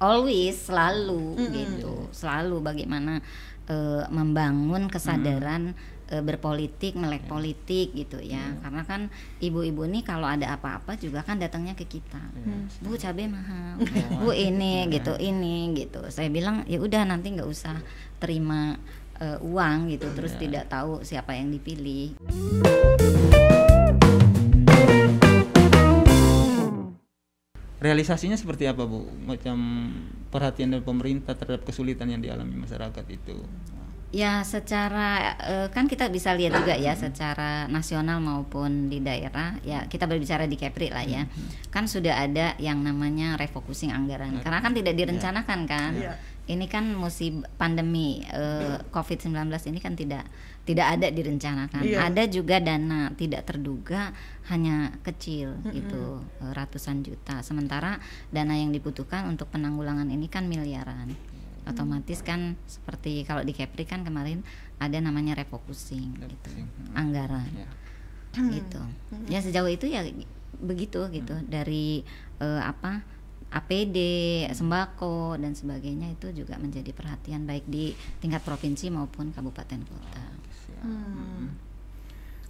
always 0.00 0.56
selalu 0.56 1.36
gitu. 1.52 2.08
Selalu 2.10 2.58
bagaimana 2.64 3.20
eh, 3.68 4.04
membangun 4.08 4.88
kesadaran 4.88 5.76
eh, 6.10 6.24
berpolitik 6.24 6.96
melek 6.96 7.28
politik 7.28 7.92
gitu 7.94 8.18
ya. 8.18 8.56
Karena 8.64 8.82
kan 8.82 9.12
ibu-ibu 9.38 9.86
nih 9.86 10.02
kalau 10.02 10.26
ada 10.26 10.56
apa-apa 10.56 10.96
juga 10.96 11.22
kan 11.22 11.38
datangnya 11.38 11.76
ke 11.76 11.86
kita. 11.86 12.20
Bu 12.82 12.96
cabai 12.96 13.28
mahal. 13.28 13.78
Bu 14.24 14.32
ini 14.32 14.88
gitu 14.90 15.14
ini 15.20 15.76
gitu. 15.76 16.02
Saya 16.08 16.32
bilang 16.32 16.64
ya 16.66 16.80
udah 16.80 17.06
nanti 17.06 17.30
nggak 17.36 17.46
usah 17.46 17.78
terima 18.18 18.74
eh, 19.20 19.38
uang 19.38 19.92
gitu. 19.92 20.08
Terus 20.16 20.34
tidak 20.40 20.72
tahu 20.72 21.04
siapa 21.04 21.36
yang 21.36 21.52
dipilih 21.52 22.16
Realisasinya 27.80 28.36
seperti 28.36 28.68
apa 28.68 28.84
Bu? 28.84 29.08
Macam 29.24 29.56
perhatian 30.28 30.70
dari 30.76 30.84
pemerintah 30.84 31.32
terhadap 31.32 31.64
kesulitan 31.64 32.12
yang 32.12 32.20
dialami 32.20 32.54
masyarakat 32.60 33.04
itu. 33.08 33.40
Ya 34.10 34.42
secara 34.42 35.38
eh, 35.38 35.68
kan 35.70 35.86
kita 35.86 36.10
bisa 36.10 36.34
lihat 36.34 36.58
juga 36.58 36.74
ya 36.74 36.98
secara 36.98 37.70
nasional 37.70 38.18
maupun 38.18 38.90
di 38.90 38.98
daerah 38.98 39.54
ya 39.62 39.86
kita 39.86 40.10
berbicara 40.10 40.50
di 40.50 40.58
Kepri 40.58 40.90
lah 40.90 41.06
ya 41.06 41.30
kan 41.70 41.86
sudah 41.86 42.18
ada 42.18 42.58
yang 42.58 42.82
namanya 42.82 43.38
refocusing 43.38 43.94
anggaran 43.94 44.42
karena 44.42 44.58
kan 44.58 44.74
tidak 44.74 44.98
direncanakan 44.98 45.60
kan 45.70 45.92
Iya. 45.94 46.18
Ini 46.50 46.66
kan 46.66 46.98
musim 46.98 47.46
pandemi 47.54 48.26
eh, 48.26 48.82
COVID-19 48.90 49.46
ini 49.70 49.78
kan 49.78 49.94
tidak 49.94 50.26
tidak 50.66 50.86
ada 50.98 51.08
direncanakan. 51.08 51.82
Iya. 51.82 51.98
ada 52.10 52.22
juga 52.26 52.58
dana 52.58 53.10
tidak 53.14 53.46
terduga 53.46 54.10
hanya 54.50 54.94
kecil 55.06 55.54
itu 55.70 56.02
eh, 56.42 56.52
ratusan 56.52 57.06
juta. 57.06 57.40
Sementara 57.46 58.02
dana 58.34 58.58
yang 58.58 58.74
dibutuhkan 58.74 59.30
untuk 59.30 59.46
penanggulangan 59.54 60.10
ini 60.10 60.26
kan 60.26 60.50
miliaran. 60.50 61.14
Otomatis 61.68 62.24
kan 62.24 62.58
seperti 62.66 63.22
kalau 63.22 63.46
di 63.46 63.54
Kepri 63.54 63.86
kan 63.86 64.02
kemarin 64.02 64.42
ada 64.80 64.96
namanya 64.98 65.38
refocusing 65.38 66.18
gitu 66.18 66.50
hmm. 66.50 66.98
anggaran. 66.98 67.46
Ya. 67.54 67.70
gitu. 68.58 68.82
Ya 69.30 69.38
sejauh 69.38 69.70
itu 69.70 69.86
ya 69.86 70.02
begitu 70.58 70.98
gitu. 71.14 71.34
Dari 71.46 72.02
eh, 72.42 72.62
apa 72.62 73.19
APD 73.50 73.98
sembako 74.54 75.34
dan 75.34 75.58
sebagainya 75.58 76.14
itu 76.14 76.30
juga 76.30 76.54
menjadi 76.54 76.94
perhatian 76.94 77.50
baik 77.50 77.66
di 77.66 77.90
tingkat 78.22 78.46
provinsi 78.46 78.94
maupun 78.94 79.34
kabupaten 79.34 79.82
kota 79.86 80.24
Hmm. 80.80 81.52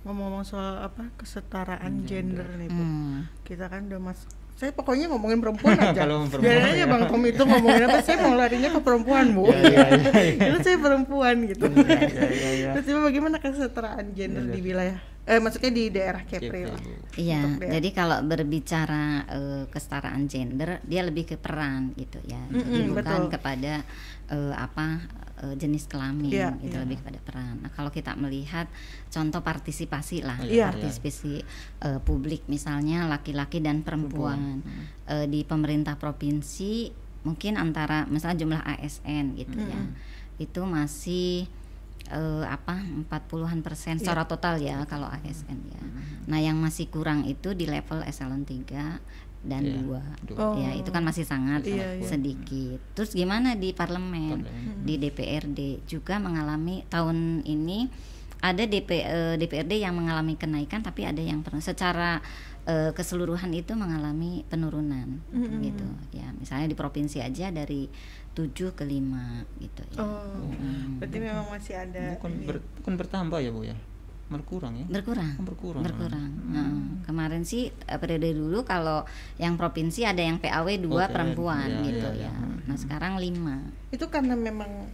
Ngomong-ngomong 0.06 0.46
soal 0.46 0.86
apa 0.86 1.10
kesetaraan 1.18 2.06
gender, 2.06 2.46
nih 2.56 2.70
Bu. 2.70 2.78
Hmm. 2.78 3.26
Kita 3.42 3.66
kan 3.66 3.90
udah 3.90 3.98
mas 3.98 4.22
saya 4.54 4.76
pokoknya 4.76 5.08
ngomongin 5.08 5.40
perempuan 5.40 5.72
aja. 5.82 6.04
Perempuan, 6.04 6.44
aja 6.44 6.76
ya. 6.76 6.84
Bang 6.84 7.08
Tom 7.08 7.22
itu 7.24 7.42
ngomongin 7.42 7.82
apa, 7.88 7.98
saya 8.04 8.20
mau 8.20 8.36
larinya 8.36 8.68
ke 8.76 8.80
perempuan, 8.84 9.32
Bu. 9.32 9.48
Ya, 9.48 9.56
ya, 9.56 9.86
ya, 9.88 10.20
ya. 10.20 10.46
Itu 10.52 10.58
saya 10.60 10.76
perempuan 10.76 11.34
gitu. 11.48 11.64
Ya, 11.64 12.00
ya, 12.06 12.28
ya, 12.28 12.50
ya. 12.52 12.70
Terus 12.76 13.00
bagaimana 13.00 13.40
kesetaraan 13.40 14.12
gender 14.12 14.44
Ya, 14.46 14.52
di 14.52 14.60
wilayah 14.60 14.98
eh 15.30 15.38
maksudnya 15.38 15.70
di 15.70 15.84
daerah 15.88 16.26
Kepri 16.26 16.66
lah. 16.66 16.80
Iya, 17.14 17.42
jadi 17.78 17.88
kalau 17.94 18.18
berbicara 18.26 19.04
eh, 19.30 19.64
kesetaraan 19.70 20.26
gender, 20.26 20.82
dia 20.82 21.06
lebih 21.06 21.30
ke 21.30 21.36
peran 21.38 21.94
gitu 21.94 22.18
ya, 22.26 22.42
jadi 22.50 22.90
Mm-mm, 22.90 22.98
bukan 22.98 23.20
betul. 23.30 23.32
kepada 23.38 23.72
eh, 24.26 24.54
apa 24.58 24.98
eh, 25.46 25.54
jenis 25.54 25.86
kelamin, 25.86 26.34
Iya, 26.34 26.50
gitu 26.58 26.74
iya. 26.74 26.82
lebih 26.82 26.98
kepada 26.98 27.22
peran. 27.22 27.62
Nah, 27.62 27.70
kalau 27.70 27.88
kita 27.88 28.18
melihat 28.18 28.66
contoh 29.06 29.38
partisipasi 29.40 30.26
lah, 30.26 30.42
Iya. 30.42 30.74
partisipasi 30.74 31.46
eh, 31.86 32.00
publik 32.02 32.50
misalnya 32.50 33.06
laki-laki 33.06 33.62
dan 33.62 33.86
perempuan 33.86 34.66
Eh, 35.06 35.26
di 35.26 35.42
pemerintah 35.42 35.98
provinsi 35.98 36.90
mungkin 37.20 37.58
antara 37.58 38.06
misalnya 38.06 38.46
jumlah 38.46 38.62
ASN 38.62 39.34
gitu 39.34 39.58
ya, 39.58 39.82
itu 40.38 40.62
masih 40.62 41.50
eh, 42.10 42.44
apa 42.44 42.76
40-an 42.76 43.62
persen 43.62 43.96
Iya. 43.96 44.00
secara 44.04 44.22
total 44.26 44.58
ya 44.58 44.82
kalau 44.84 45.06
ASN 45.06 45.58
ya. 45.66 45.82
Nah, 46.26 46.38
yang 46.38 46.58
masih 46.58 46.86
kurang 46.86 47.24
itu 47.24 47.54
di 47.54 47.64
level 47.64 48.02
eselon 48.02 48.42
3 48.42 48.98
dan 49.40 49.62
Iya, 49.64 49.80
dua. 49.80 50.02
Oh. 50.36 50.52
Ya, 50.54 50.74
itu 50.74 50.90
kan 50.90 51.00
masih 51.00 51.24
sangat 51.24 51.64
Iya, 51.64 51.96
iya. 51.96 52.04
sedikit. 52.04 52.76
Terus 52.92 53.10
gimana 53.10 53.56
di 53.56 53.72
parlemen, 53.72 54.44
Parlemen. 54.44 54.84
di 54.84 54.94
DPRD 54.96 55.60
juga 55.86 56.18
mengalami 56.18 56.84
tahun 56.86 57.40
ini 57.42 57.88
ada 58.40 58.64
DP, 58.64 58.90
eh, 59.00 59.34
DPRD 59.36 59.80
yang 59.80 59.92
mengalami 59.94 60.32
kenaikan 60.34 60.80
tapi 60.80 61.04
ada 61.04 61.20
yang 61.20 61.40
pernah 61.40 61.60
secara 61.60 62.20
eh, 62.60 62.92
keseluruhan 62.92 63.48
itu 63.56 63.72
mengalami 63.72 64.44
penurunan 64.44 65.24
gitu. 65.64 65.86
Ya, 66.12 66.28
misalnya 66.36 66.68
di 66.68 66.76
provinsi 66.76 67.18
aja 67.18 67.48
dari 67.48 67.88
7 68.32 68.48
ke 68.70 68.82
5 68.82 68.94
gitu 69.58 69.82
ya. 69.88 69.98
Oh. 69.98 70.48
Berarti 70.96 71.16
memang 71.18 71.46
masih 71.46 71.74
ada 71.74 72.14
Bukan 72.16 72.32
ber- 72.44 72.66
bukan 72.78 72.94
bertambah 72.96 73.38
ya 73.38 73.50
Bu 73.50 73.62
ya. 73.64 73.76
Berkurang 74.30 74.74
ya. 74.76 74.86
berkurang 74.86 75.34
Oh, 75.34 75.42
berkurang. 75.42 75.82
berkurang 75.82 76.30
Hmm. 76.30 76.54
Nah, 76.54 76.70
kemarin 77.02 77.42
sih 77.42 77.66
eh, 77.66 77.98
periode 77.98 78.30
dulu 78.30 78.62
kalau 78.62 79.02
yang 79.36 79.54
provinsi 79.54 80.04
ada 80.04 80.22
yang 80.22 80.38
PAW 80.38 80.70
dua 80.78 81.04
Oke, 81.04 81.12
perempuan 81.12 81.66
iya, 81.66 81.82
gitu 81.84 82.08
iya, 82.14 82.26
ya 82.26 82.30
iya. 82.30 82.62
nah 82.62 82.76
sekarang 82.76 83.18
lima 83.18 83.58
Itu 83.90 84.06
karena 84.06 84.32
memang 84.32 84.86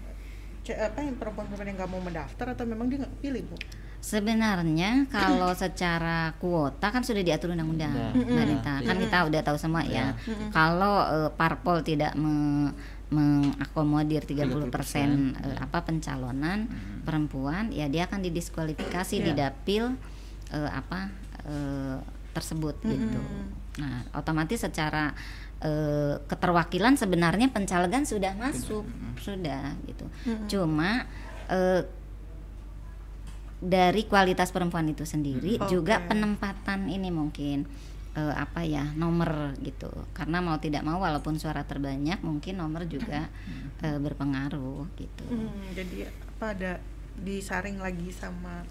apa 0.66 0.98
yang 0.98 1.14
perempuan-perempuan 1.14 1.68
yang 1.68 1.76
nggak 1.76 1.90
mau 1.90 2.00
mendaftar 2.00 2.46
atau 2.50 2.64
memang 2.64 2.88
dia 2.88 2.98
nggak 2.98 3.16
pilih 3.20 3.44
bu? 3.44 3.56
sebenarnya 3.98 5.04
kalau 5.14 5.52
secara 5.52 6.32
kuota 6.36 6.88
kan 6.88 7.02
sudah 7.02 7.20
diatur 7.20 7.52
undang-undang. 7.52 7.92
Mbak 7.92 8.24
Iya. 8.24 8.44
Nita 8.46 8.74
kan 8.82 8.96
kita 8.96 9.18
udah 9.26 9.40
tahu 9.42 9.56
semua 9.56 9.84
ya 9.84 10.16
Iya. 10.16 10.48
kalau 10.48 10.96
eh, 11.04 11.30
parpol 11.30 11.82
tidak 11.82 12.16
me- 12.16 12.72
mengakomodir 13.08 14.22
30% 14.22 14.66
30%, 14.66 15.38
eh, 15.38 15.56
apa 15.56 15.78
pencalonan 15.80 16.66
perempuan 17.02 17.70
ya 17.70 17.86
dia 17.86 18.04
akan 18.04 18.18
didiskualifikasi 18.20 19.16
di 19.20 19.30
Iya. 19.30 19.38
dapil 19.48 19.94
eh, 20.48 20.70
apa 20.70 21.10
eh, 21.42 21.98
tersebut 22.32 22.74
gitu. 22.82 23.20
Nah, 23.78 24.02
otomatis 24.12 24.58
secara 24.58 25.14
eh, 25.56 26.18
keterwakilan 26.20 26.94
sebenarnya 26.94 27.48
pencalegan 27.48 28.02
sudah 28.02 28.34
masuk, 28.34 28.84
sudah 29.16 29.72
gitu. 29.86 30.04
Cuma 30.48 31.06
eh, 31.46 31.82
dari 33.56 34.04
kualitas 34.04 34.52
perempuan 34.52 34.84
itu 34.84 35.02
sendiri 35.02 35.56
Hmm. 35.56 35.64
juga 35.66 36.02
penempatan 36.02 36.86
ini 36.86 37.08
mungkin 37.08 37.64
eh, 38.16 38.34
apa 38.34 38.64
ya 38.64 38.90
nomor 38.96 39.54
gitu. 39.60 39.92
Karena 40.16 40.40
mau 40.40 40.56
tidak 40.56 40.82
mau 40.82 40.98
walaupun 40.98 41.36
suara 41.36 41.62
terbanyak 41.62 42.24
mungkin 42.24 42.58
nomor 42.58 42.88
juga 42.88 43.28
eh, 43.84 43.98
berpengaruh 44.00 44.88
gitu. 44.96 45.24
Hmm, 45.28 45.70
jadi 45.76 46.08
apa 46.10 46.46
ada 46.56 46.72
disaring 47.16 47.80
lagi 47.80 48.08
sama 48.12 48.64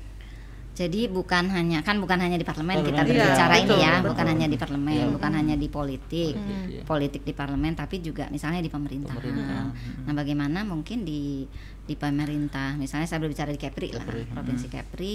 jadi 0.75 1.07
bukan 1.07 1.47
hanya 1.55 1.79
kan 1.87 2.03
bukan 2.03 2.19
hanya 2.19 2.35
di 2.35 2.43
parlemen 2.43 2.83
kita 2.83 3.07
Parlemen, 3.07 3.15
berbicara 3.15 3.53
iya, 3.55 3.63
ini 3.63 3.69
betul, 3.71 3.79
ya 3.79 3.93
betul. 3.95 4.09
bukan 4.11 4.25
hanya 4.27 4.47
di 4.51 4.57
parlemen 4.59 4.91
Iya. 4.91 5.05
bukan 5.07 5.31
hanya 5.31 5.55
di 5.55 5.67
politik 5.71 6.33
Politik, 6.35 6.67
iya. 6.67 6.81
politik 6.83 7.21
di 7.23 7.31
parlemen 7.33 7.73
tapi 7.79 7.95
juga 8.03 8.27
misalnya 8.27 8.59
di 8.59 8.67
pemerintahan 8.67 9.15
Pemerintah. 9.15 9.71
nah 10.03 10.13
bagaimana 10.13 10.67
mungkin 10.67 11.07
di 11.07 11.47
di 11.85 11.93
pemerintah? 11.95 12.75
Misalnya 12.75 13.05
saya 13.07 13.21
berbicara 13.21 13.53
di 13.53 13.61
Kepri 13.61 13.93
lah 13.93 14.03
Kepri, 14.03 14.25
provinsi 14.27 14.67
Kepri 14.67 15.13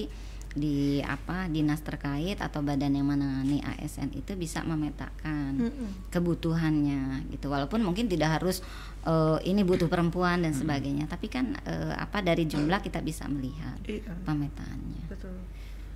di 0.51 0.99
apa 1.07 1.47
dinas 1.47 1.79
terkait 1.79 2.35
atau 2.43 2.59
badan 2.59 2.99
yang 2.99 3.07
menangani 3.07 3.63
ASN 3.63 4.11
itu 4.19 4.35
bisa 4.35 4.67
memetakan 4.67 5.63
Mm-mm. 5.63 6.11
kebutuhannya 6.11 7.31
gitu 7.31 7.47
walaupun 7.47 7.87
mungkin 7.87 8.11
tidak 8.11 8.43
harus 8.43 8.59
eh, 9.07 9.39
ini 9.47 9.63
butuh 9.63 9.87
perempuan 9.87 10.43
dan 10.43 10.51
sebagainya 10.51 11.07
tapi 11.07 11.31
kan 11.31 11.55
eh, 11.63 11.95
apa 11.95 12.19
dari 12.19 12.51
jumlah 12.51 12.83
kita 12.83 12.99
bisa 12.99 13.31
melihat 13.31 13.79
Iya, 13.87 14.11
pemetaannya 14.27 15.07
betul. 15.07 15.39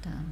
Tuh. 0.03 0.23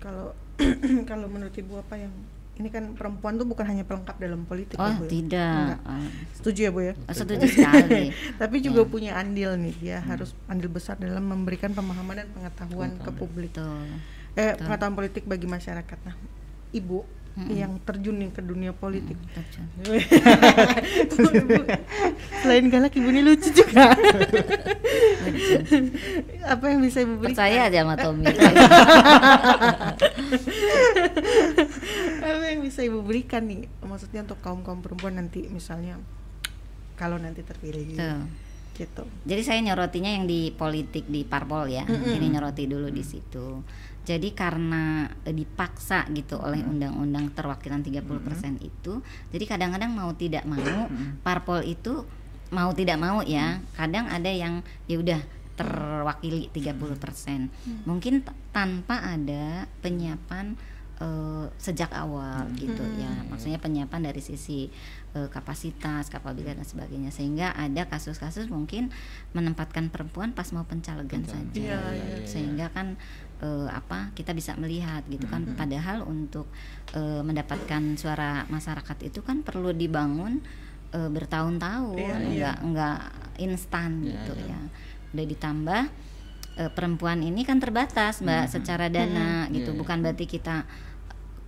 Kalau 0.00 0.34
kalau 1.10 1.26
menurut 1.30 1.54
ibu 1.54 1.78
apa 1.78 1.94
yang 1.94 2.12
ini 2.52 2.68
kan 2.68 2.92
perempuan 2.92 3.34
tuh 3.34 3.44
bukan 3.44 3.64
hanya 3.64 3.82
pelengkap 3.82 4.16
dalam 4.16 4.42
politik 4.42 4.74
oh 4.74 4.84
ya, 4.84 4.92
Bu, 4.92 5.02
ya? 5.02 5.10
tidak 5.10 5.56
Enggak. 5.56 5.80
Oh, 5.82 6.08
Setuju 6.34 6.60
ya 6.60 6.70
bu 6.70 6.80
ya? 6.82 6.92
setuju 7.08 7.46
sekali 7.46 8.04
Tapi 8.40 8.56
juga 8.58 8.80
Ya. 8.80 8.88
punya 8.88 9.12
andil 9.14 9.50
nih, 9.56 9.74
dia 9.78 9.98
harus 10.00 10.32
andil 10.46 10.68
besar 10.68 10.96
dalam 10.96 11.22
memberikan 11.22 11.70
pemahaman 11.70 12.16
dan 12.18 12.28
pengetahuan 12.30 12.90
ke 12.92 13.06
Pengetahuan. 13.06 13.16
publik. 13.16 13.52
betul 13.52 13.86
Eh, 14.32 14.54
pengetahuan 14.56 14.94
politik 14.94 15.24
bagi 15.24 15.44
masyarakat. 15.44 15.98
Nah, 16.02 16.14
ibu 16.70 17.02
yang 17.40 17.78
terjun 17.80 18.14
nih 18.16 18.28
ke 18.28 18.40
dunia 18.40 18.70
politik. 18.70 19.16
Terjun. 19.32 19.64
Ibu, 21.40 21.56
Selain 22.36 22.68
galak 22.68 22.92
ibu 22.92 23.08
ini 23.08 23.22
lucu 23.22 23.48
juga. 23.50 23.96
Apa 26.44 26.64
yang 26.68 26.80
bisa 26.80 27.00
ibu 27.00 27.16
berikan? 27.16 27.32
percaya 27.32 27.66
aja 27.66 27.80
sama 27.80 27.94
Tommy 27.96 28.28
bisa 32.70 32.86
ibu 32.86 33.02
berikan 33.02 33.44
nih? 33.50 33.66
Maksudnya 33.82 34.22
untuk 34.22 34.38
kaum 34.38 34.62
kaum 34.62 34.78
perempuan 34.78 35.18
nanti 35.18 35.50
misalnya 35.50 35.98
kalau 36.94 37.18
nanti 37.18 37.42
terpilih. 37.42 37.98
Tuh. 37.98 38.22
gitu 38.70 39.02
Jadi 39.28 39.42
saya 39.44 39.60
nyorotinya 39.60 40.08
yang 40.08 40.24
di 40.24 40.54
politik 40.54 41.04
di 41.10 41.26
parpol 41.26 41.68
ya. 41.68 41.84
Ini 41.84 42.26
nyoroti 42.32 42.64
dulu 42.64 42.88
di 42.88 43.02
situ. 43.04 43.60
Jadi 44.06 44.32
karena 44.32 45.04
eh, 45.26 45.34
dipaksa 45.36 46.08
gitu 46.16 46.40
oleh 46.40 46.64
undang-undang 46.64 47.28
terwakilan 47.36 47.84
30% 47.84 48.00
itu, 48.64 49.04
jadi 49.28 49.44
kadang-kadang 49.44 49.92
mau 49.92 50.10
tidak 50.16 50.48
mau 50.48 50.88
parpol 51.20 51.60
itu 51.66 52.08
mau 52.50 52.72
tidak 52.72 52.96
mau 52.96 53.20
ya. 53.20 53.60
Kadang 53.76 54.08
ada 54.08 54.30
yang 54.32 54.64
ya 54.88 54.96
udah 54.96 55.20
terwakili 55.60 56.48
30%. 56.48 57.84
Mungkin 57.84 58.24
t- 58.24 58.32
tanpa 58.50 59.04
ada 59.04 59.68
penyiapan 59.84 60.56
eh, 61.00 61.46
sejak 61.56 61.90
awal 61.96 62.44
gitu 62.54 62.84
ya. 63.00 63.10
Maksudnya 63.32 63.56
penyiapan 63.56 64.12
dari 64.12 64.20
sisi 64.20 64.68
eh, 65.16 65.28
kapasitas, 65.32 66.12
kapabilitas 66.12 66.60
dan 66.60 66.68
sebagainya 66.68 67.10
sehingga 67.10 67.56
ada 67.56 67.88
kasus-kasus 67.88 68.52
mungkin 68.52 68.92
menempatkan 69.32 69.88
perempuan 69.88 70.36
pas 70.36 70.46
mau 70.52 70.68
pencalegan 70.68 71.24
saja. 71.24 71.56
Iya, 71.56 71.80
iya, 71.96 72.04
iya. 72.20 72.26
Sehingga 72.28 72.68
kan 72.70 73.00
eh, 73.40 73.68
apa 73.72 74.12
kita 74.12 74.36
bisa 74.36 74.54
melihat 74.60 75.00
gitu 75.08 75.24
kan 75.26 75.48
padahal 75.56 76.04
untuk 76.04 76.46
eh, 76.92 77.24
mendapatkan 77.24 77.96
suara 77.96 78.44
masyarakat 78.52 79.08
itu 79.08 79.24
kan 79.24 79.40
perlu 79.40 79.72
dibangun 79.72 80.44
eh, 80.92 81.08
bertahun-tahun 81.10 81.96
Iya, 81.96 82.06
iya. 82.06 82.20
enggak 82.20 82.56
enggak 82.60 82.98
instan 83.40 84.04
Iya, 84.04 84.20
gitu 84.20 84.32
iya. 84.44 84.52
ya. 84.52 84.60
Udah 85.16 85.26
ditambah 85.26 85.82
eh, 86.60 86.70
perempuan 86.76 87.24
ini 87.24 87.40
kan 87.48 87.56
terbatas 87.56 88.20
Mbak 88.20 88.44
secara 88.52 88.92
dana 88.92 89.48
gitu. 89.48 89.72
Iya, 89.72 89.74
iya. 89.74 89.80
Bukan 89.80 89.96
berarti 90.04 90.28
kita 90.28 90.68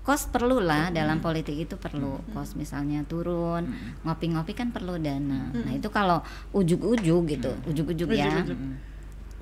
kos 0.03 0.27
perlu 0.35 0.59
lah 0.59 0.91
dalam 0.91 1.23
politik 1.23 1.55
itu 1.55 1.79
perlu 1.79 2.19
kos 2.35 2.59
misalnya 2.59 3.07
turun 3.07 3.71
ngopi-ngopi 4.03 4.53
kan 4.55 4.75
perlu 4.75 4.99
dana. 4.99 5.55
Nah 5.55 5.73
itu 5.73 5.87
kalau 5.95 6.19
ujuk-ujuk 6.51 7.23
gitu 7.31 7.51
ujuk-ujuk 7.71 8.11
ya. 8.11 8.31
Ujuk-ujuk. 8.31 8.59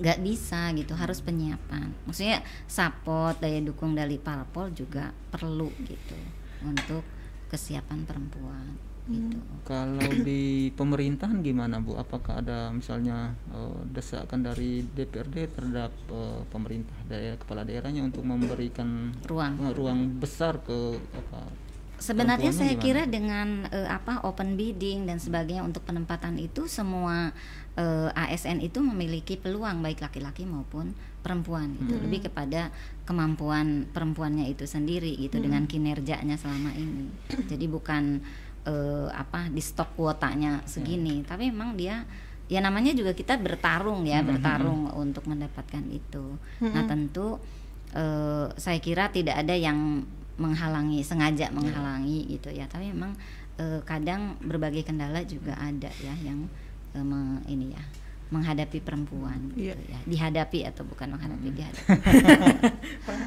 nggak 0.01 0.17
bisa 0.25 0.73
gitu 0.73 0.97
harus 0.97 1.21
penyiapan. 1.21 1.93
Maksudnya 2.09 2.41
support 2.65 3.37
daya 3.37 3.61
dukung 3.61 3.93
dari 3.93 4.17
parpol 4.17 4.73
juga 4.73 5.13
perlu 5.29 5.69
gitu 5.85 6.17
untuk 6.65 7.05
kesiapan 7.49 8.05
perempuan 8.05 8.90
gitu 9.09 9.37
Kalau 9.65 10.09
di 10.21 10.69
pemerintahan 10.73 11.41
gimana 11.41 11.81
Bu? 11.81 11.97
Apakah 11.97 12.41
ada 12.43 12.69
misalnya 12.69 13.33
eh, 13.53 13.79
desakan 13.89 14.45
dari 14.45 14.85
DPRD 14.85 15.53
terhadap 15.53 15.91
eh, 16.11 16.41
pemerintah 16.49 16.97
daerah 17.09 17.37
kepala 17.37 17.61
daerahnya 17.65 18.05
untuk 18.05 18.25
memberikan 18.25 19.15
ruang 19.25 19.57
eh, 19.61 19.73
ruang 19.73 20.21
besar 20.21 20.61
ke 20.61 20.97
apa? 21.17 21.41
Sebenarnya 22.01 22.49
saya 22.49 22.73
gimana? 22.73 22.81
kira 22.81 23.03
dengan 23.05 23.47
eh, 23.69 23.85
apa 23.85 24.25
open 24.25 24.57
bidding 24.57 25.05
dan 25.05 25.21
sebagainya 25.21 25.61
untuk 25.61 25.85
penempatan 25.85 26.41
itu 26.41 26.65
semua 26.65 27.29
eh, 27.77 28.09
ASN 28.17 28.65
itu 28.65 28.81
memiliki 28.81 29.37
peluang 29.37 29.85
baik 29.85 30.01
laki-laki 30.01 30.49
maupun 30.49 30.97
perempuan 31.21 31.77
gitu. 31.77 32.01
Lebih 32.01 32.25
kepada 32.25 32.73
kemampuan 33.05 33.85
perempuannya 33.93 34.49
itu 34.49 34.65
sendiri 34.65 35.13
gitu 35.21 35.37
dengan 35.37 35.69
kinerjanya 35.69 36.41
selama 36.41 36.73
ini. 36.73 37.13
Jadi 37.45 37.69
bukan 37.69 38.25
eh, 38.63 39.09
apa 39.09 39.47
di 39.47 39.59
stok 39.59 39.95
kuotanya 39.95 40.61
segini, 40.63 41.21
tapi 41.21 41.49
memang 41.49 41.73
dia 41.73 42.05
ya 42.45 42.59
namanya 42.59 42.91
juga 42.91 43.11
kita 43.11 43.37
bertarung 43.37 44.03
ya, 44.03 44.19
bertarung 44.21 44.91
untuk 44.91 45.23
mendapatkan 45.25 45.81
itu. 45.87 46.35
Nah, 46.59 46.83
tentu 46.83 47.39
eh, 47.91 48.47
saya 48.55 48.79
kira 48.79 49.07
tidak 49.07 49.39
ada 49.39 49.53
yang 49.53 50.03
menghalangi 50.35 51.01
sengaja 51.01 51.47
menghalangi 51.49 52.25
gitu 52.29 52.49
ya. 52.49 52.65
Tapi 52.65 52.89
memang 52.89 53.13
eh, 53.55 53.79
kadang 53.81 54.35
berbagai 54.39 54.83
kendala 54.83 55.21
juga 55.23 55.55
ada 55.55 55.89
ya 55.99 56.13
yang 56.21 56.45
eh, 56.93 57.01
me- 57.01 57.43
ini 57.45 57.71
ya 57.71 57.83
menghadapi 58.31 58.79
perempuan 58.79 59.51
gitu 59.51 59.75
Iya. 59.75 59.75
ya. 59.91 59.99
Dihadapi 60.07 60.59
atau 60.63 60.87
bukan 60.87 61.11
menghadapi 61.11 61.51
dihadapi 61.51 61.83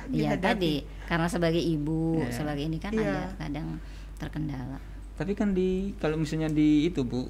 Dihadapi. 0.08 0.16
Iya 0.16 0.32
tadi 0.36 0.74
karena 1.04 1.28
sebagai 1.28 1.60
ibu 1.60 2.24
Iya. 2.24 2.32
sebagai 2.32 2.64
ini 2.64 2.80
kan 2.80 2.92
Iya. 2.92 3.04
ada 3.04 3.20
kadang 3.36 3.68
terkendala 4.16 4.80
Tapi 5.14 5.32
kan 5.32 5.54
di 5.54 5.94
kalau 5.96 6.18
misalnya 6.18 6.50
di 6.50 6.90
itu 6.90 7.06
Bu 7.06 7.22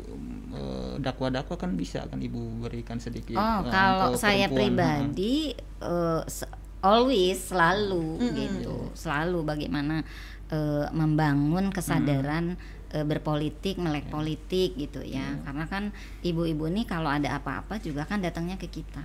eh, 0.55 0.95
dakwa-dakwa 0.99 1.57
kan 1.57 1.77
bisa 1.77 2.05
kan 2.09 2.17
Ibu 2.17 2.65
berikan 2.65 2.97
sedikit. 2.97 3.37
Oh, 3.37 3.61
eh, 3.61 3.69
kalau 3.69 4.17
saya 4.17 4.47
perempuan, 4.49 5.13
pribadi 5.13 5.53
se- 6.27 6.49
always 6.81 7.41
selalu 7.45 8.21
gitu, 8.33 8.77
selalu 8.93 9.39
bagaimana 9.45 10.01
eh, 10.49 10.87
membangun 10.93 11.69
kesadaran 11.69 12.57
eh, 12.89 13.03
berpolitik, 13.03 13.77
melek 13.77 14.09
politik 14.09 14.77
gitu 14.77 15.05
ya. 15.05 15.25
Karena 15.45 15.65
kan 15.67 15.93
ibu-ibu 16.21 16.65
ini 16.69 16.85
kalau 16.85 17.09
ada 17.09 17.37
apa-apa 17.37 17.81
juga 17.81 18.05
kan 18.05 18.21
datangnya 18.21 18.57
ke 18.57 18.69
kita. 18.69 19.03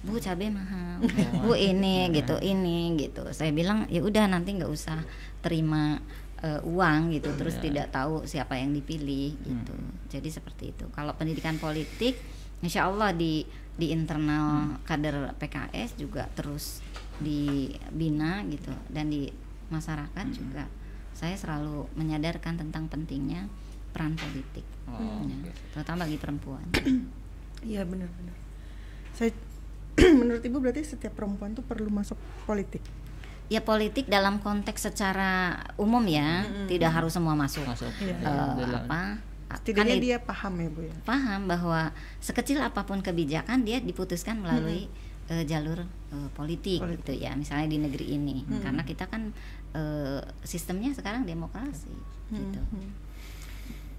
Bu 0.00 0.16
cabai 0.16 0.48
mahal, 0.48 1.04
bu 1.42 1.52
ini 1.52 2.08
gitu, 2.14 2.36
ini 2.40 2.94
gitu. 2.96 3.24
Saya 3.32 3.52
bilang 3.52 3.84
ya 3.88 4.00
udah 4.00 4.24
nanti 4.28 4.56
nggak 4.56 4.70
usah 4.70 5.00
terima 5.40 6.00
eh, 6.44 6.60
uang 6.60 7.16
gitu, 7.16 7.32
terus 7.40 7.56
tidak 7.56 7.88
tahu 7.88 8.28
siapa 8.28 8.60
yang 8.60 8.76
dipilih 8.76 9.32
gitu. 9.40 9.74
Jadi 10.12 10.28
seperti 10.28 10.76
itu. 10.76 10.84
Kalau 10.92 11.16
pendidikan 11.16 11.56
politik, 11.56 12.20
insya 12.60 12.84
Allah 12.84 13.16
di 13.16 13.48
di 13.74 13.90
internal 13.90 14.78
kader 14.86 15.34
PKS 15.40 15.98
juga 15.98 16.28
terus 16.30 16.78
dibina 17.18 18.44
gitu 18.46 18.70
dan 18.86 19.10
di 19.10 19.26
masyarakat 19.66 20.26
juga 20.30 20.70
saya 21.10 21.34
selalu 21.34 21.90
menyadarkan 21.98 22.58
tentang 22.58 22.86
pentingnya 22.86 23.50
peran 23.90 24.18
politik, 24.18 24.66
Oh, 24.90 24.98
ya, 25.22 25.38
oke. 25.38 25.50
terutama 25.70 26.06
bagi 26.06 26.18
perempuan. 26.18 26.66
iya 27.70 27.86
benar-benar 27.86 28.34
saya 29.14 29.30
menurut 30.20 30.42
ibu 30.42 30.58
berarti 30.58 30.82
setiap 30.82 31.14
perempuan 31.14 31.54
tuh 31.54 31.62
perlu 31.62 31.86
masuk 31.86 32.18
politik 32.46 32.82
Ya 33.46 33.60
politik 33.60 34.08
dalam 34.08 34.40
konteks 34.40 34.88
secara 34.88 35.54
umum 35.76 36.00
ya, 36.04 36.42
tidak 36.64 36.90
harus 36.90 37.12
semua 37.12 37.32
masuk. 37.34 37.62
Masuk. 37.64 37.92
Eh, 38.00 38.16
Dalam- 38.18 38.84
apa? 38.84 39.02
setidaknya 39.54 39.94
kan 39.94 40.02
dia 40.02 40.18
paham 40.18 40.54
ya 40.58 40.66
bu 40.66 40.80
ya 40.82 40.94
paham 41.06 41.46
bahwa 41.46 41.94
sekecil 42.18 42.58
apa 42.58 42.82
pun 42.82 42.98
kebijakan 42.98 43.62
dia 43.62 43.78
diputuskan 43.78 44.42
melalui 44.42 44.90
eh, 45.30 45.44
jalur 45.46 45.78
eh, 46.10 46.28
politik, 46.34 46.82
Politik. 46.82 47.06
gitu 47.06 47.22
ya 47.22 47.38
misalnya 47.38 47.70
di 47.70 47.78
negeri 47.78 48.18
ini 48.18 48.42
karena 48.58 48.82
kita 48.82 49.06
kan 49.06 49.30
eh, 49.70 50.18
sistemnya 50.42 50.90
sekarang 50.90 51.22
demokrasi 51.22 51.94
gitu 52.34 52.60
Hmm. 52.66 52.90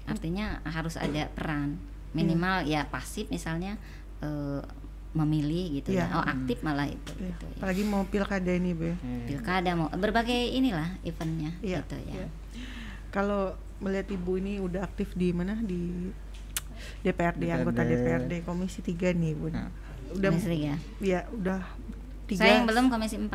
artinya 0.06 0.60
harus 0.68 1.00
ada 1.00 1.32
peran 1.32 1.80
minimal 2.12 2.68
ya 2.68 2.86
pasif 2.86 3.32
misalnya 3.32 3.80
eh, 4.20 4.60
memilih 5.16 5.80
gitu 5.80 5.90
Iya. 5.90 6.06
ya 6.06 6.14
oh 6.14 6.24
aktif 6.24 6.60
malah 6.60 6.86
itu 6.86 7.12
Iya. 7.16 7.32
gitu 7.32 7.46
ya 7.46 7.56
apalagi 7.56 7.84
mau 7.84 8.04
pilkada 8.04 8.52
ini 8.52 8.72
bu 8.72 8.84
ya 8.86 8.96
pilkada 9.26 9.70
mau 9.74 9.88
berbagai 9.90 10.42
inilah 10.52 11.00
eventnya 11.02 11.56
Iya, 11.60 11.80
gitu 11.82 11.96
ya 12.04 12.14
iya. 12.20 12.28
Kalau 13.08 13.56
melihat 13.78 14.12
ibu 14.12 14.36
ini 14.36 14.60
udah 14.60 14.84
aktif 14.84 15.12
di 15.14 15.32
mana 15.32 15.56
di 15.56 16.12
DPRD, 17.00 17.48
anggota 17.48 17.82
DPRD 17.82 18.44
Komisi 18.44 18.84
3 18.84 19.16
nih 19.16 19.32
bu. 19.32 19.48
Nah. 19.48 19.72
Udah 20.12 20.30
Komisi 20.30 20.52
tiga. 20.52 20.76
ya 21.00 21.24
udah 21.30 21.64
tiga. 22.26 22.44
saya 22.44 22.60
yang 22.60 22.68
belum 22.68 22.86
komisi 22.90 23.16
4 23.16 23.32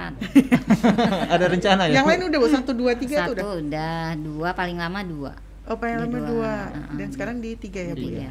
Ada 1.32 1.44
rencana 1.46 1.82
ya? 1.86 1.96
Yang 1.96 2.06
lain 2.06 2.22
udah 2.28 2.38
bu 2.38 2.48
satu 2.50 2.72
dua 2.72 2.92
tiga 2.94 3.16
satu 3.24 3.32
tuh 3.32 3.40
udah. 3.40 3.56
udah 3.56 3.96
dua 4.20 4.48
paling 4.52 4.76
lama 4.76 5.00
dua 5.00 5.32
Oh 5.64 5.76
paling 5.76 5.96
lama 5.98 6.12
dua, 6.12 6.28
dua. 6.28 6.54
uh-uh. 6.68 6.96
Dan 6.96 7.08
sekarang 7.08 7.36
di 7.38 7.50
tiga 7.54 7.80
ya 7.80 7.94
bu 7.94 8.08
ya. 8.10 8.30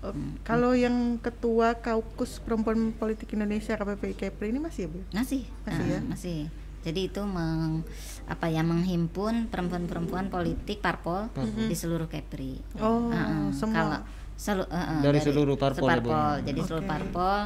Oh, 0.00 0.14
Kalau 0.40 0.72
yang 0.72 1.18
ketua 1.18 1.74
Kaukus 1.76 2.38
Perempuan 2.38 2.92
Politik 2.92 3.34
Indonesia 3.34 3.74
KPPI 3.74 4.14
Kepri 4.14 4.48
ini 4.48 4.58
masih 4.58 4.86
ya 4.86 4.88
bu? 4.88 5.00
masih 5.10 5.42
Masih 5.64 5.82
ah, 5.82 5.88
ya? 5.88 6.00
masih 6.00 6.38
jadi 6.78 7.00
itu 7.04 7.18
meng, 7.20 7.82
apa 8.24 8.46
ya 8.46 8.62
menghimpun 8.62 9.50
perempuan-perempuan 9.50 10.30
politik 10.30 10.78
parpol 10.78 11.26
di 11.60 11.74
seluruh 11.74 12.06
Kepri 12.06 12.62
Oh 12.78 13.10
Ah, 13.10 13.18
ah. 13.18 13.50
semua. 13.50 13.74
kalau 13.74 13.98
selu- 14.36 14.70
ah, 14.70 14.78
ah, 14.88 15.00
Dari 15.00 15.18
seluruh 15.18 15.58
parpol 15.58 15.90
ya, 15.90 15.98
Bu? 15.98 16.14
jadi 16.46 16.60
seluruh 16.62 16.84
Oke. 16.84 16.92
parpol 16.92 17.38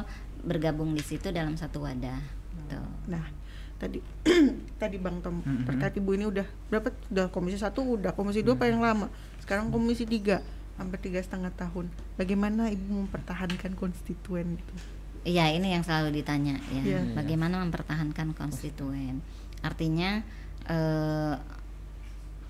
bergabung 0.43 0.91
di 0.91 1.01
situ 1.01 1.27
dalam 1.29 1.55
satu 1.55 1.81
wadah 1.81 2.21
Tuh. 2.63 2.85
Nah, 3.07 3.25
tadi 3.75 3.97
tadi 4.77 4.95
Bang 4.95 5.19
Tom 5.19 5.41
terkait 5.65 5.97
Ibu 5.97 6.11
ini 6.13 6.25
udah 6.27 6.45
berapa 6.69 6.93
udah 7.09 7.27
komisi 7.27 7.57
satu 7.57 7.97
udah 7.97 8.13
komisi 8.13 8.39
dua 8.39 8.53
paling 8.53 8.77
lama. 8.77 9.09
Sekarang 9.39 9.67
komisi 9.67 10.05
tiga 10.05 10.39
hampir 10.77 10.99
tiga 11.01 11.19
setengah 11.21 11.53
tahun. 11.53 11.89
Bagaimana 12.17 12.69
Ibu 12.73 13.05
mempertahankan 13.07 13.77
konstituen 13.77 14.57
itu? 14.57 14.75
Iya, 15.23 15.55
ini 15.55 15.71
yang 15.71 15.85
selalu 15.87 16.19
ditanya 16.19 16.59
ya. 16.67 16.81
Iya. 16.83 17.01
Bagaimana 17.15 17.63
mempertahankan 17.63 18.35
konstituen? 18.35 19.23
Artinya 19.63 20.19
eh, 20.67 21.35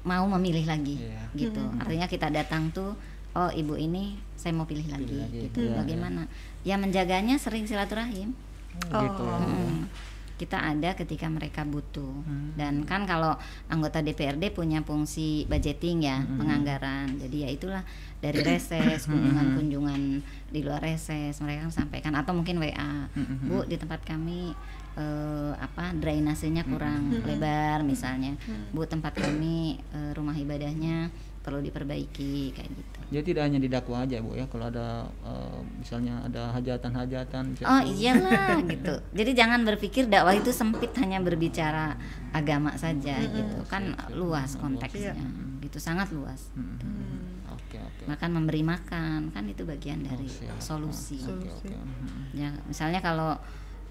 mau 0.03 0.25
memilih 0.37 0.65
lagi, 0.67 0.99
Iya. 0.99 1.21
gitu. 1.37 1.61
Artinya 1.79 2.07
kita 2.09 2.27
datang 2.33 2.73
tuh, 2.73 2.97
oh 3.37 3.49
ibu 3.53 3.77
ini 3.77 4.17
saya 4.35 4.51
mau 4.51 4.67
pilih 4.67 4.89
lagi, 4.91 5.15
lagi, 5.15 5.47
gitu. 5.47 5.63
iya, 5.63 5.79
Bagaimana? 5.79 6.27
Ya 6.67 6.75
menjaganya 6.75 7.39
sering 7.39 7.63
silaturahim. 7.69 8.35
Oh, 8.91 8.99
gitu. 8.99 9.23
Oh. 9.23 9.77
Kita 10.33 10.57
ada 10.57 10.93
ketika 10.93 11.27
mereka 11.27 11.61
butuh. 11.63 12.13
Hmm. 12.23 12.51
dan 12.53 12.83
kan 12.83 13.03
kalau 13.03 13.37
anggota 13.67 13.99
DPRD 13.99 14.49
punya 14.49 14.81
fungsi 14.81 15.45
budgeting 15.45 16.03
ya 16.03 16.19
Hmm. 16.19 16.37
penganggaran. 16.37 17.17
Jadi 17.17 17.37
ya 17.39 17.49
itulah 17.49 17.83
dari 18.17 18.41
reses 18.49 19.05
kunjungan-kunjungan 19.05 20.01
di 20.49 20.59
luar 20.61 20.79
reses 20.79 21.37
mereka 21.37 21.65
kan 21.65 21.73
sampaikan. 21.75 22.13
Atau 22.13 22.33
mungkin 22.33 22.57
WA 22.57 23.07
Hmm. 23.09 23.45
Bu 23.45 23.63
di 23.63 23.75
tempat 23.75 24.01
kami 24.01 24.53
eh, 24.93 25.53
apa 25.55 25.89
drainasenya 25.91 26.63
kurang 26.63 27.09
lebar 27.23 27.81
misalnya. 27.81 28.37
Bu 28.69 28.85
tempat 28.85 29.13
kami 29.13 29.75
eh, 29.91 30.11
rumah 30.13 30.33
ibadahnya 30.33 31.09
perlu 31.43 31.59
diperbaiki 31.59 32.55
kayak 32.55 32.71
gitu 32.71 32.99
Jadi 33.11 33.25
tidak 33.29 33.43
hanya 33.45 33.59
didakwa 33.59 33.97
aja 34.01 34.17
bu 34.19 34.33
ya, 34.33 34.47
kalau 34.47 34.65
ada 34.65 35.05
eh, 35.21 35.59
misalnya 35.77 36.23
ada 36.23 36.49
hajatan-hajatan. 36.49 37.43
Oh 37.61 37.81
iyalah 37.83 38.57
gitu. 38.73 38.95
Jadi 39.13 39.31
jangan 39.35 39.61
berpikir 39.61 40.09
dakwah 40.09 40.33
itu 40.33 40.49
sempit 40.49 40.89
hanya 40.97 41.19
berbicara 41.19 41.93
agama 42.31 42.73
saja 42.73 43.21
gitu. 43.21 43.59
Kan 43.67 43.93
luas 44.15 44.57
konteksnya. 44.57 45.13
Gitu 45.61 45.77
sangat 45.77 46.09
luas. 46.09 46.49
Hmm, 46.57 46.73
hmm, 46.79 46.89
hmm. 46.89 47.53
Oke 47.53 47.77
oke. 47.77 48.03
Bahkan 48.09 48.29
memberi 48.33 48.65
makan 48.65 49.29
kan 49.29 49.45
itu 49.45 49.61
bagian 49.61 50.01
dari 50.01 50.25
Oh, 50.25 50.33
siap. 50.33 50.57
solusi. 50.57 51.21
Oke 51.21 51.53
oke. 51.53 51.69
Hmm. 51.69 52.33
Ya, 52.33 52.49
misalnya 52.65 52.97
kalau 52.97 53.37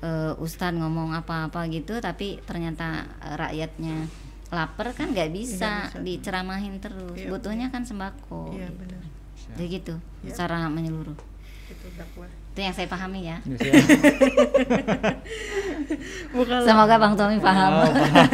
eh, 0.02 0.35
ustadz 0.37 0.75
ngomong 0.75 1.14
apa-apa 1.14 1.71
gitu 1.71 2.02
tapi 2.02 2.42
ternyata 2.42 3.06
eh, 3.23 3.37
rakyatnya 3.38 4.11
lapar 4.52 4.92
kan 4.92 5.09
nggak 5.09 5.32
bisa, 5.32 5.88
bisa. 5.88 5.99
diceramahin 5.99 6.76
terus. 6.76 7.16
Iya, 7.16 7.26
Butuhnya 7.26 7.66
kan 7.68 7.82
sembako. 7.82 8.52
iya 8.52 8.68
gitu. 8.68 8.78
benar. 8.78 9.00
Jadi 9.52 9.64
gitu 9.71 9.94
Iya. 10.21 10.28
secara 10.30 10.68
menyeluruh. 10.68 11.16
itu 11.64 11.88
dakwah 11.97 12.28
Itu 12.52 12.61
yang 12.61 12.71
saya 12.71 12.85
pahami 12.85 13.25
ya. 13.25 13.40
Ya, 13.40 13.73
bukan 16.37 16.56
Semoga 16.62 16.94
Bang 16.97 17.14
Tommy 17.16 17.40
paham. 17.40 17.73
Oh, 17.75 17.88
paham. 17.88 18.25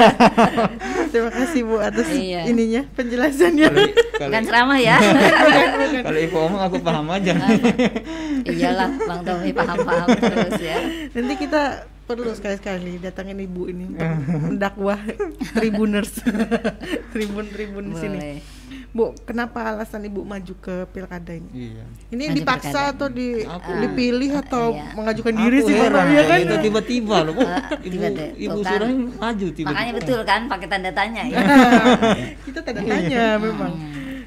terima 1.14 1.30
kasih 1.30 1.60
bu 1.62 1.78
atas 1.78 2.06
Iya. 2.10 2.44
ininya 2.46 2.82
penjelasannya 2.92 3.66
Kalau 3.70 4.26
Bukan 4.26 4.42
ceramah 4.42 4.78
ya. 4.78 4.96
kalau 6.06 6.18
ibu 6.18 6.36
omong 6.36 6.60
aku 6.60 6.76
paham 6.82 7.06
aja. 7.08 7.32
Iyalah 8.42 8.90
Bang 8.98 9.22
Tommy 9.22 9.50
paham-paham 9.54 10.08
terus 10.18 10.58
ya. 10.58 10.76
nanti 11.14 11.34
kita 11.38 11.86
perlu 12.08 12.32
sekali-sekali 12.32 12.96
datangin 12.98 13.36
ibu 13.38 13.68
ini 13.68 13.84
untuk 13.86 14.08
mendakwah 14.40 14.96
tribuners 15.52 16.16
tribun-tribun 17.12 17.84
di 17.84 17.96
sini 17.96 18.18
bu 18.88 19.12
kenapa 19.22 19.68
alasan 19.68 20.00
ibu 20.02 20.24
maju 20.24 20.54
ke 20.56 20.88
pilkada 20.88 21.30
ini 21.30 21.50
Iya. 21.68 21.84
ini 22.08 22.24
Maju 22.26 22.34
dipaksa 22.34 22.68
pilkada. 22.88 22.92
atau 22.94 23.08
di, 23.10 23.28
Aku- 23.42 23.76
dipilih 23.78 24.32
atau 24.40 24.64
iya. 24.72 24.84
mengajukan 24.94 25.32
diri 25.36 25.58
Aku 25.58 25.68
sih 25.68 25.74
heran, 25.74 25.92
Bapak, 26.00 26.08
ya 26.10 26.22
kan 26.24 26.38
itu 26.38 26.56
tiba-tiba 26.58 27.16
loh. 27.22 27.34
Oh, 27.34 27.44
Eh, 27.44 27.60
ibu 27.82 27.92
tiba-tiba. 27.94 28.24
ibu 28.38 28.58
kan. 28.58 28.70
Surah 28.70 28.88
maju 28.90 29.46
tiba-tiba. 29.46 29.68
Makanya 29.68 29.92
betul 29.94 30.20
kan 30.24 30.40
pakai 30.48 30.66
tanda 30.66 30.90
tanya 30.90 31.22
ya. 31.22 31.36
kita 32.48 32.58
tanda 32.62 32.80
tanya 32.82 33.24
memang 33.38 33.72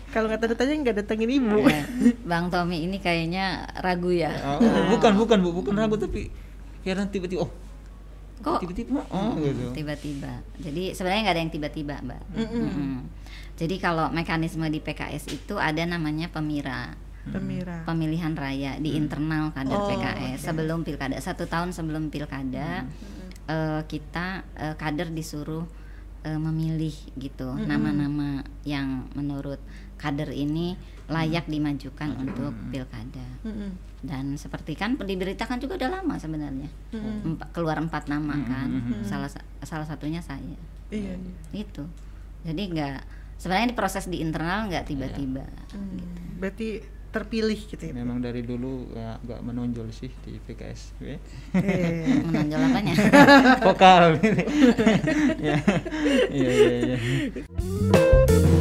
kalau 0.07 0.25
nggak 0.29 0.41
tanda 0.41 0.55
tanya 0.55 0.73
nggak 0.79 0.95
datangin 0.99 1.29
ibu 1.31 1.57
Ya, 1.63 1.81
Bang 2.23 2.45
Tommy 2.47 2.85
ini 2.85 2.97
kayaknya 2.97 3.45
ragu 3.75 4.09
ya. 4.09 4.29
Oh, 4.47 4.61
bukan 4.91 5.17
bukan 5.17 5.37
bu, 5.39 5.49
bukan 5.55 5.73
ragu 5.75 5.97
tapi 5.97 6.29
heran 6.81 7.05
tiba-tiba 7.07 7.45
oh 7.45 7.51
Kok 8.41 8.59
tiba-tiba 8.59 9.01
oh 9.07 9.37
gitu. 9.37 9.65
tiba-tiba? 9.71 10.41
Jadi 10.57 10.91
sebenarnya 10.91 11.21
nggak 11.23 11.35
ada 11.37 11.41
yang 11.41 11.53
tiba-tiba, 11.53 11.95
Mbak. 12.01 12.21
Mm-mm. 12.35 12.93
Jadi 13.55 13.75
kalau 13.77 14.09
mekanisme 14.09 14.65
di 14.67 14.81
PKS 14.81 15.29
itu 15.29 15.55
ada 15.55 15.85
namanya 15.85 16.27
pemira. 16.27 16.97
Pemira 17.21 17.85
pemilihan 17.85 18.33
raya 18.33 18.81
di 18.81 18.97
internal 18.97 19.53
kader 19.53 19.77
Oh, 19.77 19.85
PKS 19.93 20.41
oke. 20.41 20.45
sebelum 20.49 20.81
pilkada 20.81 21.13
satu 21.21 21.45
tahun 21.45 21.69
sebelum 21.69 22.09
pilkada 22.09 22.89
eh, 23.45 23.81
kita 23.85 24.41
eh, 24.57 24.73
kader 24.73 25.13
disuruh 25.13 25.61
eh, 26.23 26.37
memilih 26.37 26.89
gitu 27.15 27.49
nama-nama 27.57 28.29
yang 28.63 28.87
menurut 29.11 29.57
kader 29.95 30.29
ini 30.29 30.73
layak 31.07 31.45
dimajukan 31.45 32.15
untuk 32.15 32.51
pilkada. 32.69 33.27
Mm-mm. 33.43 33.71
dan 34.01 34.33
seperti 34.33 34.73
kan 34.73 34.97
diberitakan 34.97 35.57
juga 35.57 35.77
udah 35.77 36.01
lama 36.01 36.17
sebenarnya. 36.17 36.65
Empa- 37.21 37.49
keluar 37.51 37.77
empat 37.77 38.07
nama 38.07 38.33
kan. 38.39 38.69
Salah 39.03 39.29
sa- 39.29 39.45
salah 39.61 39.85
satunya 39.85 40.17
saya. 40.19 40.57
Iya 40.89 41.13
iya. 41.13 41.33
Itu 41.53 41.85
jadi 42.41 42.61
nggak 42.67 42.97
sebenarnya 43.37 43.73
proses 43.73 44.05
di 44.05 44.17
internal 44.17 44.65
nggak 44.65 44.85
tiba-tiba. 44.87 45.45
Hmm, 45.69 46.01
berarti 46.37 46.81
terpilih 47.11 47.59
gitu 47.59 47.83
ya 47.83 47.93
Memang 47.93 48.23
dari 48.23 48.41
dulu 48.41 48.87
ya, 48.95 49.19
agak 49.19 49.39
menonjol 49.43 49.91
sih 49.91 50.09
di 50.23 50.39
PKS. 50.39 50.81
ya. 51.03 51.17
Eh, 51.59 52.23
menonjol 52.31 52.61
apanya 52.71 52.93
Vokal. 53.61 54.03
ya. 55.47 55.57
Iya 56.31 56.51
iya 56.51 56.75
iya. 56.87 56.97